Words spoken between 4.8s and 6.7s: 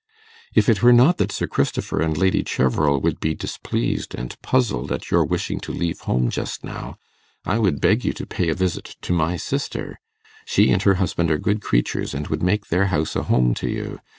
at your wishing to leave home just